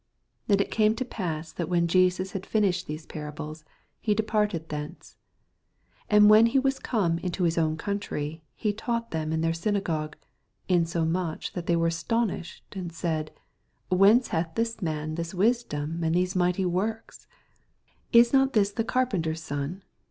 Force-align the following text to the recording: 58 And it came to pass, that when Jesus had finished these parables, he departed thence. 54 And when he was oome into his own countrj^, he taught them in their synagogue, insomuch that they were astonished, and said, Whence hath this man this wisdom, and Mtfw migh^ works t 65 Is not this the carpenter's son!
58 0.47 0.51
And 0.53 0.61
it 0.61 0.73
came 0.75 0.95
to 0.95 1.05
pass, 1.05 1.51
that 1.53 1.69
when 1.69 1.87
Jesus 1.87 2.31
had 2.31 2.43
finished 2.43 2.87
these 2.87 3.05
parables, 3.05 3.63
he 3.99 4.15
departed 4.15 4.69
thence. 4.69 5.15
54 6.09 6.17
And 6.17 6.27
when 6.31 6.45
he 6.47 6.57
was 6.57 6.79
oome 6.79 7.19
into 7.23 7.43
his 7.43 7.55
own 7.55 7.77
countrj^, 7.77 8.41
he 8.55 8.73
taught 8.73 9.11
them 9.11 9.31
in 9.31 9.41
their 9.41 9.53
synagogue, 9.53 10.15
insomuch 10.67 11.53
that 11.53 11.67
they 11.67 11.75
were 11.75 11.85
astonished, 11.85 12.63
and 12.75 12.91
said, 12.91 13.29
Whence 13.89 14.29
hath 14.29 14.55
this 14.55 14.81
man 14.81 15.13
this 15.13 15.35
wisdom, 15.35 16.03
and 16.03 16.15
Mtfw 16.15 16.33
migh^ 16.35 16.65
works 16.65 17.27
t 18.11 18.17
65 18.17 18.19
Is 18.25 18.33
not 18.33 18.53
this 18.53 18.71
the 18.71 18.83
carpenter's 18.83 19.43
son! 19.43 19.83